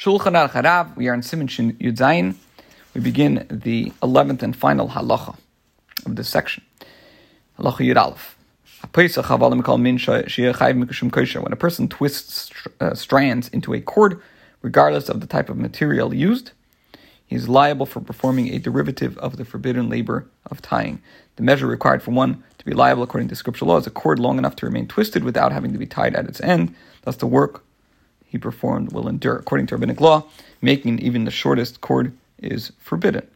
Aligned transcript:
Shulchan 0.00 0.32
Aruch 0.32 0.52
Harav. 0.52 0.96
We 0.96 1.08
are 1.08 1.14
in 1.14 1.20
Siman 1.20 1.50
Shin 1.50 1.74
Yudzayin. 1.74 2.36
We 2.94 3.02
begin 3.02 3.46
the 3.50 3.92
eleventh 4.02 4.42
and 4.42 4.56
final 4.56 4.88
halacha 4.88 5.36
of 6.06 6.16
this 6.16 6.26
section. 6.26 6.64
Halacha 7.58 7.86
Yud 7.86 7.98
Aleph. 7.98 8.34
When 11.42 11.52
a 11.52 11.56
person 11.56 11.88
twists 11.88 12.50
uh, 12.80 12.94
strands 12.94 13.48
into 13.48 13.74
a 13.74 13.80
cord, 13.82 14.22
regardless 14.62 15.10
of 15.10 15.20
the 15.20 15.26
type 15.26 15.50
of 15.50 15.58
material 15.58 16.14
used, 16.14 16.52
he 17.26 17.36
is 17.36 17.50
liable 17.50 17.84
for 17.84 18.00
performing 18.00 18.54
a 18.54 18.58
derivative 18.58 19.18
of 19.18 19.36
the 19.36 19.44
forbidden 19.44 19.90
labor 19.90 20.26
of 20.46 20.62
tying. 20.62 21.02
The 21.36 21.42
measure 21.42 21.66
required 21.66 22.02
for 22.02 22.12
one 22.12 22.42
to 22.56 22.64
be 22.64 22.72
liable 22.72 23.02
according 23.02 23.28
to 23.28 23.36
scriptural 23.36 23.68
law 23.68 23.76
is 23.76 23.86
a 23.86 23.90
cord 23.90 24.18
long 24.18 24.38
enough 24.38 24.56
to 24.56 24.66
remain 24.66 24.88
twisted 24.88 25.24
without 25.24 25.52
having 25.52 25.74
to 25.74 25.78
be 25.78 25.84
tied 25.84 26.14
at 26.14 26.24
its 26.24 26.40
end. 26.40 26.74
Thus, 27.02 27.16
the 27.16 27.26
work 27.26 27.64
he 28.30 28.38
performed 28.38 28.92
will 28.92 29.08
endure. 29.08 29.36
According 29.36 29.66
to 29.66 29.74
rabbinic 29.74 30.00
law, 30.00 30.24
making 30.62 31.00
even 31.00 31.24
the 31.24 31.30
shortest 31.30 31.80
cord 31.80 32.16
is 32.38 32.72
forbidden. 32.78 33.26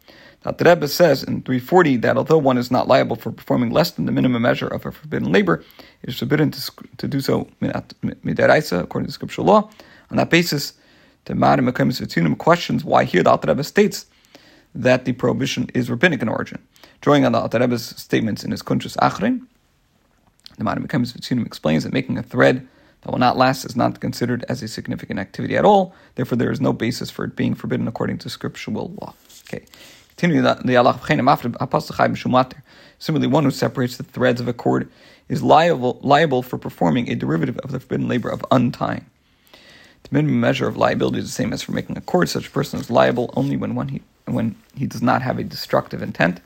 Now, 0.44 0.52
the 0.52 0.64
Rebbe 0.64 0.86
says 0.88 1.22
in 1.24 1.42
340 1.42 1.96
that 1.98 2.16
although 2.16 2.38
one 2.38 2.58
is 2.58 2.70
not 2.70 2.86
liable 2.86 3.16
for 3.16 3.32
performing 3.32 3.70
less 3.70 3.90
than 3.90 4.04
the 4.04 4.12
minimum 4.12 4.42
measure 4.42 4.68
of 4.68 4.86
a 4.86 4.92
forbidden 4.92 5.32
labor, 5.32 5.64
it 6.02 6.10
is 6.10 6.18
forbidden 6.18 6.50
to, 6.52 6.72
to 6.98 7.08
do 7.08 7.20
so 7.20 7.48
according 7.62 9.06
to 9.06 9.12
scriptural 9.12 9.46
law. 9.46 9.70
On 10.10 10.16
that 10.18 10.30
basis, 10.30 10.74
the 11.24 11.34
Marim 11.34 11.68
Mekayim 11.68 12.38
questions 12.38 12.84
why 12.84 13.04
here 13.04 13.22
the 13.22 13.30
Alter 13.30 13.48
Rebbe 13.48 13.64
states 13.64 14.06
that 14.74 15.06
the 15.06 15.12
prohibition 15.12 15.70
is 15.74 15.90
rabbinic 15.90 16.20
in 16.20 16.28
origin. 16.28 16.62
Drawing 17.00 17.24
on 17.24 17.32
the 17.32 17.40
Alter 17.40 17.58
Rebbe's 17.58 17.84
statements 17.84 18.44
in 18.44 18.50
his 18.50 18.62
Kuntres 18.62 18.96
Acharon, 18.98 19.46
the 20.58 20.64
Marim 20.64 20.86
Mekayim 20.86 21.46
explains 21.46 21.84
that 21.84 21.92
making 21.92 22.18
a 22.18 22.22
thread 22.22 22.68
that 23.04 23.10
will 23.10 23.18
not 23.18 23.36
last 23.36 23.64
is 23.66 23.76
not 23.76 24.00
considered 24.00 24.44
as 24.48 24.62
a 24.62 24.68
significant 24.68 25.20
activity 25.20 25.56
at 25.56 25.64
all. 25.64 25.94
Therefore, 26.14 26.36
there 26.36 26.50
is 26.50 26.60
no 26.60 26.72
basis 26.72 27.10
for 27.10 27.26
it 27.26 27.36
being 27.36 27.54
forbidden 27.54 27.86
according 27.86 28.18
to 28.18 28.30
scriptural 28.30 28.94
law. 29.00 29.14
Okay. 29.46 29.66
Continue 30.16 30.40
the 30.42 30.76
Allah 30.76 30.98
Similarly, 32.98 33.26
one 33.26 33.44
who 33.44 33.50
separates 33.50 33.96
the 33.98 34.04
threads 34.04 34.40
of 34.40 34.48
a 34.48 34.54
cord 34.54 34.90
is 35.28 35.42
liable, 35.42 35.98
liable 36.02 36.42
for 36.42 36.56
performing 36.56 37.10
a 37.10 37.14
derivative 37.14 37.58
of 37.58 37.72
the 37.72 37.80
forbidden 37.80 38.08
labor 38.08 38.30
of 38.30 38.44
untying. 38.50 39.04
The 40.04 40.08
minimum 40.10 40.40
measure 40.40 40.66
of 40.66 40.76
liability 40.76 41.18
is 41.18 41.26
the 41.26 41.32
same 41.32 41.52
as 41.52 41.62
for 41.62 41.72
making 41.72 41.98
a 41.98 42.00
cord. 42.00 42.30
Such 42.30 42.46
a 42.46 42.50
person 42.50 42.80
is 42.80 42.90
liable 42.90 43.32
only 43.36 43.56
when, 43.56 43.74
when, 43.74 43.88
he, 43.88 44.02
when 44.24 44.54
he 44.74 44.86
does 44.86 45.02
not 45.02 45.20
have 45.20 45.38
a 45.38 45.44
destructive 45.44 46.02
intent. 46.02 46.40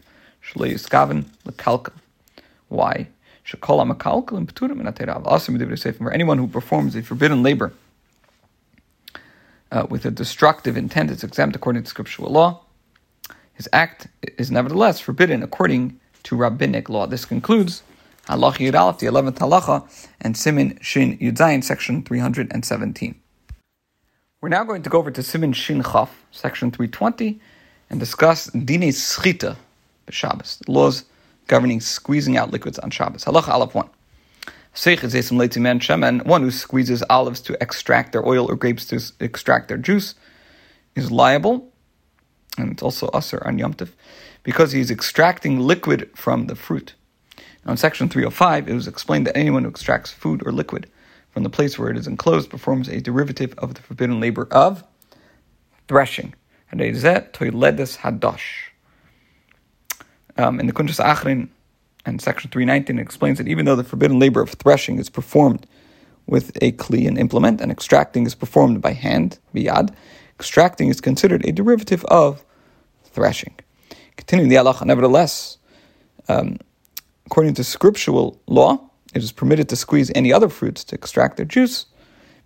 Why? 2.69 3.09
For 3.51 3.57
anyone 6.13 6.39
who 6.39 6.47
performs 6.47 6.95
a 6.95 7.03
forbidden 7.03 7.43
labor 7.43 7.73
uh, 9.73 9.87
with 9.89 10.05
a 10.05 10.11
destructive 10.11 10.77
intent 10.77 11.11
it's 11.11 11.25
exempt 11.25 11.57
according 11.57 11.85
to 11.85 11.89
scriptural 11.89 12.31
law. 12.31 12.61
His 13.55 13.67
act 13.73 14.09
is 14.37 14.51
nevertheless 14.51 15.01
forbidden 15.01 15.43
according 15.43 15.99
to 16.25 16.37
rabbinic 16.37 16.91
law. 16.91 17.07
This 17.07 17.25
concludes 17.25 17.83
Halacha 18.27 18.71
Yud 18.71 18.99
the 18.99 19.07
11th 19.07 19.39
Halacha, 19.39 20.09
and 20.21 20.35
Siman 20.35 20.79
Shin 20.83 21.17
Yudzayin, 21.17 21.65
section 21.65 22.03
317. 22.03 23.15
We're 24.43 24.51
now 24.51 24.65
going 24.65 24.83
to 24.83 24.91
go 24.91 24.99
over 24.99 25.11
to 25.11 25.23
Siman 25.23 25.55
Shin 25.55 25.83
Chaf, 25.83 26.23
section 26.31 26.71
320, 26.71 27.41
and 27.89 27.99
discuss 27.99 28.51
Dine 28.51 28.93
Schita, 28.93 29.57
the 30.05 30.13
Shabbos, 30.13 30.61
laws 30.69 31.07
governing 31.49 31.81
squeezing 31.81 32.37
out 32.37 32.53
liquids 32.53 32.79
on 32.79 32.91
Shabbos. 32.91 33.25
Halacha 33.25 33.49
Aleph 33.49 33.75
1. 33.75 33.89
One 36.25 36.43
who 36.43 36.51
squeezes 36.53 37.03
olives 37.11 37.41
to 37.41 37.61
extract 37.61 38.13
their 38.13 38.25
oil 38.25 38.49
or 38.49 38.55
grapes 38.55 38.87
to 38.87 39.01
extract 39.19 39.67
their 39.67 39.79
juice 39.79 40.15
is 40.95 41.11
liable, 41.11 41.73
and 42.57 42.71
it's 42.71 42.83
also 42.83 43.11
assur 43.13 43.43
on 43.45 43.59
Yom 43.59 43.75
Tov, 43.75 43.91
because 44.45 44.73
he's 44.73 44.91
extracting 44.91 45.59
liquid 45.59 46.09
from 46.15 46.47
the 46.47 46.55
fruit. 46.55 46.95
Now 47.65 47.73
in 47.73 47.77
section 47.77 48.09
305, 48.09 48.69
it 48.69 48.75
was 48.75 48.87
explained 48.87 49.27
that 49.27 49.37
anyone 49.37 49.65
who 49.65 49.71
extracts 49.71 50.13
food 50.13 50.47
or 50.47 50.53
liquid 50.53 50.89
from 51.31 51.43
the 51.43 51.51
place 51.51 51.79
where 51.79 51.91
it 51.91 51.97
is 51.97 52.07
enclosed 52.07 52.49
performs 52.49 52.89
a 52.89 53.01
derivative 53.01 53.55
of 53.59 53.75
the 53.75 53.83
forbidden 53.83 54.21
labor 54.21 54.47
of 54.51 54.85
threshing. 55.89 56.35
And 56.71 56.81
it 56.81 56.95
is 56.95 57.03
that 57.03 57.33
toiledes 57.33 57.99
hadosh. 57.99 58.68
Um, 60.39 60.61
in 60.61 60.69
the 60.69 60.73
Kuntres 60.73 61.05
Acharon 61.05 61.49
and 62.07 62.23
section 62.23 62.49
319, 62.51 62.99
it 62.99 63.03
explains 63.03 63.39
that 63.39 63.49
even 63.49 63.67
though 63.67 63.75
the 63.75 63.83
forbidden 63.83 64.21
labor 64.21 64.41
of 64.41 64.51
threshing 64.51 64.99
is 64.99 65.11
performed 65.11 65.67
with 66.27 66.57
a 66.63 66.73
kli, 66.73 67.09
an 67.09 67.17
implement, 67.17 67.61
and 67.61 67.73
extracting 67.73 68.25
is 68.25 68.37
performed 68.37 68.81
by 68.81 68.93
hand, 68.93 69.39
biyad, 69.53 69.93
extracting 70.39 70.89
is 70.89 71.01
considered 71.01 71.45
a 71.45 71.51
derivative 71.51 72.05
of 72.05 72.45
threshing. 73.03 73.55
Continuing 74.17 74.49
the 74.49 74.57
halacha, 74.57 74.85
nevertheless, 74.85 75.59
um, 76.29 76.59
according 77.27 77.55
to 77.55 77.65
scriptural 77.65 78.41
law, 78.47 78.79
it 79.15 79.23
is 79.25 79.33
permitted 79.33 79.69
to 79.71 79.77
squeeze 79.77 80.13
any 80.15 80.33
other 80.33 80.49
fruits 80.49 80.85
to 80.85 80.95
extract 80.95 81.37
their 81.37 81.47
juice, 81.47 81.87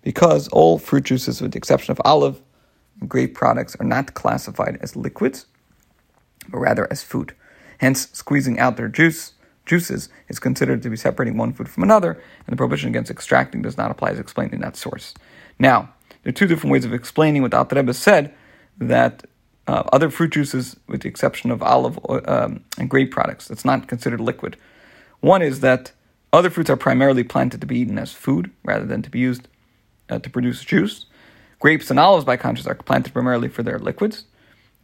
because 0.01 0.49
all 0.49 0.79
fruit 0.79 1.05
juices, 1.05 1.43
with 1.43 1.53
the 1.53 1.59
exception 1.59 1.93
of 1.93 2.01
olive 2.07 2.41
and 3.01 3.09
grape 3.11 3.35
products, 3.35 3.77
are 3.77 3.85
not 3.85 4.15
classified 4.15 4.79
as 4.81 4.97
liquids, 4.97 5.47
but 6.49 6.59
rather 6.59 6.91
as 6.91 7.03
food. 7.03 7.35
Hence, 7.82 8.09
squeezing 8.12 8.60
out 8.60 8.76
their 8.76 8.88
juice 8.88 9.32
juices 9.66 10.09
is 10.28 10.38
considered 10.38 10.82
to 10.82 10.91
be 10.91 10.97
separating 10.97 11.37
one 11.37 11.53
food 11.53 11.69
from 11.69 11.82
another, 11.82 12.12
and 12.12 12.53
the 12.53 12.56
prohibition 12.56 12.88
against 12.88 13.10
extracting 13.10 13.60
does 13.60 13.76
not 13.76 13.91
apply 13.91 14.10
as 14.10 14.20
explained 14.20 14.54
in 14.54 14.60
that 14.60 14.76
source. 14.76 15.15
Now, 15.59 15.93
there 16.22 16.31
are 16.31 16.32
two 16.32 16.47
different 16.47 16.72
ways 16.72 16.84
of 16.84 16.94
explaining 16.94 17.43
what 17.43 17.50
the 17.50 17.66
Rebbe 17.75 17.93
said 17.93 18.32
that 18.78 19.25
uh, 19.66 19.82
other 19.93 20.10
fruit 20.10 20.32
juices, 20.32 20.76
with 20.87 21.03
the 21.03 21.09
exception 21.09 21.50
of 21.50 21.60
olive 21.60 21.98
um, 22.28 22.65
and 22.78 22.88
grape 22.88 23.10
products, 23.10 23.48
that's 23.48 23.65
not 23.65 23.88
considered 23.88 24.20
liquid. 24.20 24.56
One 25.19 25.43
is 25.43 25.59
that 25.60 25.91
other 26.32 26.50
fruits 26.50 26.70
are 26.70 26.76
primarily 26.76 27.25
planted 27.25 27.60
to 27.60 27.66
be 27.66 27.81
eaten 27.81 27.99
as 27.99 28.12
food 28.12 28.50
rather 28.64 28.87
than 28.87 29.03
to 29.03 29.10
be 29.10 29.19
used 29.19 29.49
uh, 30.09 30.20
to 30.20 30.31
produce 30.31 30.64
juice. 30.64 31.06
Grapes 31.59 31.91
and 31.91 31.99
olives, 31.99 32.25
by 32.25 32.37
contrast, 32.37 32.69
are 32.69 32.75
planted 32.75 33.12
primarily 33.12 33.49
for 33.49 33.64
their 33.64 33.81
liquids. 33.81 34.25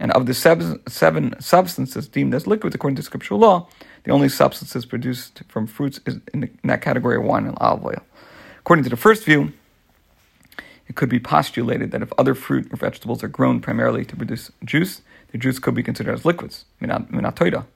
And 0.00 0.12
of 0.12 0.26
the 0.26 0.34
seven, 0.34 0.81
seven 0.88 1.34
substances 1.41 2.09
deemed 2.09 2.34
as 2.34 2.47
liquids 2.47 2.75
according 2.75 2.97
to 2.97 3.03
scriptural 3.03 3.41
law, 3.41 3.69
the 4.04 4.12
only 4.12 4.28
substances 4.28 4.86
produced 4.86 5.42
from 5.48 5.66
fruits 5.66 6.00
is 6.06 6.20
in, 6.32 6.41
the, 6.41 6.47
in 6.47 6.69
that 6.69 6.82
category 6.82 7.16
are 7.16 7.20
wine 7.20 7.47
and 7.47 7.56
olive 7.60 7.84
oil. 7.84 8.03
According 8.60 8.84
to 8.84 8.91
the 8.91 8.97
first 8.97 9.25
view, 9.25 9.53
it 10.86 10.94
could 10.94 11.09
be 11.09 11.19
postulated 11.19 11.91
that 11.91 12.03
if 12.03 12.12
other 12.16 12.34
fruit 12.34 12.72
or 12.72 12.76
vegetables 12.76 13.22
are 13.22 13.28
grown 13.28 13.60
primarily 13.60 14.04
to 14.04 14.16
produce 14.16 14.50
juice, 14.64 15.03
the 15.32 15.38
juice 15.38 15.59
could 15.59 15.75
be 15.75 15.82
considered 15.82 16.15
as 16.15 16.25
liquids, 16.25 16.65
minatoida. 16.80 17.66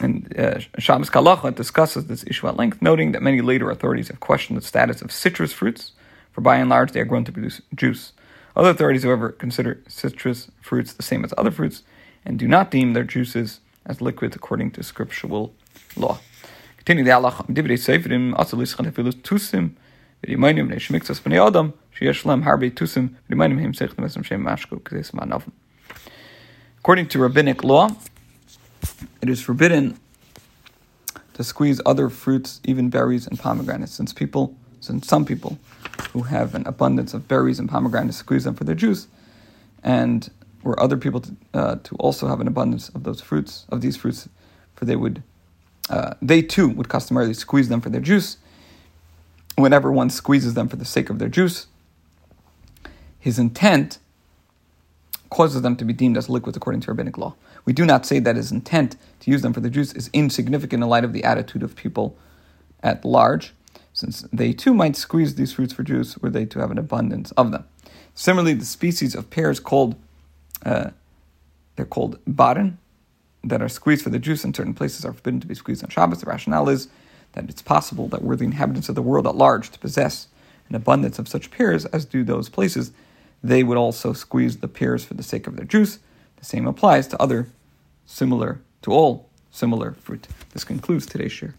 And 0.00 0.34
uh, 0.38 0.58
Shabbos 0.78 1.08
Kehalacha 1.08 1.54
discusses 1.54 2.06
this 2.06 2.24
issue 2.26 2.48
at 2.48 2.56
length, 2.56 2.82
noting 2.82 3.12
that 3.12 3.22
many 3.22 3.40
later 3.40 3.70
authorities 3.70 4.08
have 4.08 4.20
questioned 4.20 4.58
the 4.58 4.62
status 4.62 5.00
of 5.02 5.12
citrus 5.12 5.52
fruits, 5.52 5.92
for 6.32 6.40
by 6.40 6.56
and 6.56 6.68
large 6.68 6.92
they 6.92 7.00
are 7.00 7.04
grown 7.04 7.24
to 7.24 7.32
produce 7.32 7.62
juice. 7.74 8.12
Other 8.56 8.70
authorities, 8.70 9.02
however, 9.02 9.32
consider 9.32 9.80
citrus 9.88 10.50
fruits 10.60 10.92
the 10.92 11.02
same 11.02 11.24
as 11.24 11.34
other 11.36 11.50
fruits 11.50 11.82
and 12.24 12.38
do 12.38 12.46
not 12.46 12.70
deem 12.70 12.92
their 12.92 13.04
juices 13.04 13.60
as 13.84 14.00
liquids 14.00 14.36
according 14.36 14.70
to 14.72 14.82
scriptural 14.82 15.54
law. 15.96 16.18
Continue 16.76 17.04
the 17.04 17.12
Allah. 17.12 17.32
Tusim. 17.48 19.72
According 26.78 27.08
to 27.08 27.18
rabbinic 27.18 27.64
law, 27.64 27.90
it 29.20 29.28
is 29.28 29.40
forbidden 29.40 29.98
to 31.34 31.44
squeeze 31.44 31.80
other 31.84 32.08
fruits, 32.08 32.60
even 32.64 32.90
berries 32.90 33.26
and 33.26 33.38
pomegranates, 33.38 33.92
since 33.92 34.12
people, 34.12 34.54
since 34.84 35.06
some 35.06 35.24
people 35.24 35.58
who 36.12 36.22
have 36.22 36.54
an 36.54 36.66
abundance 36.66 37.14
of 37.14 37.26
berries 37.26 37.58
and 37.58 37.68
pomegranates, 37.68 38.18
squeeze 38.18 38.44
them 38.44 38.54
for 38.54 38.64
their 38.64 38.74
juice, 38.74 39.08
and 39.82 40.30
were 40.62 40.78
other 40.80 40.96
people 40.96 41.20
to, 41.20 41.36
uh, 41.52 41.76
to 41.82 41.94
also 41.96 42.28
have 42.28 42.40
an 42.40 42.48
abundance 42.48 42.88
of 42.90 43.04
those 43.04 43.20
fruits, 43.20 43.66
of 43.68 43.80
these 43.80 43.96
fruits, 43.96 44.28
for 44.74 44.84
they 44.84 44.96
would, 44.96 45.22
uh, 45.90 46.14
they 46.22 46.42
too 46.42 46.68
would 46.68 46.88
customarily 46.88 47.34
squeeze 47.34 47.68
them 47.68 47.80
for 47.80 47.90
their 47.90 48.00
juice. 48.00 48.38
Whenever 49.56 49.92
one 49.92 50.10
squeezes 50.10 50.54
them 50.54 50.68
for 50.68 50.76
the 50.76 50.84
sake 50.84 51.10
of 51.10 51.18
their 51.18 51.28
juice, 51.28 51.66
his 53.18 53.38
intent 53.38 53.98
causes 55.30 55.62
them 55.62 55.76
to 55.76 55.84
be 55.84 55.92
deemed 55.92 56.16
as 56.16 56.28
liquids 56.28 56.56
according 56.56 56.80
to 56.80 56.90
rabbinic 56.90 57.18
law. 57.18 57.34
We 57.64 57.72
do 57.72 57.84
not 57.84 58.04
say 58.06 58.18
that 58.18 58.36
his 58.36 58.52
intent 58.52 58.96
to 59.20 59.30
use 59.30 59.42
them 59.42 59.52
for 59.52 59.60
the 59.60 59.70
juice 59.70 59.92
is 59.92 60.10
insignificant 60.12 60.82
in 60.82 60.88
light 60.88 61.04
of 61.04 61.12
the 61.12 61.24
attitude 61.24 61.62
of 61.62 61.74
people 61.74 62.16
at 62.82 63.04
large, 63.04 63.54
since 63.94 64.26
they 64.30 64.52
too 64.52 64.74
might 64.74 64.96
squeeze 64.96 65.36
these 65.36 65.54
fruits 65.54 65.72
for 65.72 65.82
juice 65.82 66.18
were 66.18 66.28
they 66.28 66.44
to 66.44 66.58
have 66.58 66.70
an 66.70 66.78
abundance 66.78 67.30
of 67.32 67.50
them. 67.50 67.64
Similarly, 68.14 68.52
the 68.52 68.66
species 68.66 69.14
of 69.14 69.30
pears 69.30 69.58
called 69.58 69.96
uh, 70.66 70.90
they're 71.76 71.86
called 71.86 72.18
baran, 72.26 72.78
that 73.42 73.62
are 73.62 73.68
squeezed 73.68 74.02
for 74.02 74.10
the 74.10 74.18
juice 74.18 74.44
in 74.44 74.54
certain 74.54 74.74
places 74.74 75.04
are 75.04 75.12
forbidden 75.12 75.40
to 75.40 75.46
be 75.46 75.54
squeezed 75.54 75.84
on 75.84 75.90
Shabbos. 75.90 76.20
The 76.20 76.26
rationale 76.26 76.68
is 76.68 76.88
that 77.32 77.48
it's 77.48 77.62
possible 77.62 78.08
that 78.08 78.22
were 78.22 78.36
the 78.36 78.44
inhabitants 78.44 78.88
of 78.88 78.94
the 78.94 79.02
world 79.02 79.26
at 79.26 79.36
large 79.36 79.70
to 79.70 79.78
possess 79.78 80.28
an 80.68 80.74
abundance 80.74 81.18
of 81.18 81.28
such 81.28 81.50
pears 81.50 81.84
as 81.86 82.04
do 82.04 82.24
those 82.24 82.48
places, 82.48 82.92
they 83.42 83.62
would 83.62 83.76
also 83.76 84.14
squeeze 84.14 84.58
the 84.58 84.68
pears 84.68 85.04
for 85.04 85.14
the 85.14 85.22
sake 85.22 85.46
of 85.46 85.56
their 85.56 85.66
juice. 85.66 85.98
The 86.36 86.44
same 86.44 86.66
applies 86.66 87.06
to 87.08 87.20
other 87.20 87.48
similar, 88.06 88.60
to 88.82 88.92
all 88.92 89.28
similar 89.50 89.92
fruit. 89.92 90.26
This 90.52 90.64
concludes 90.64 91.04
today's 91.04 91.32
share. 91.32 91.54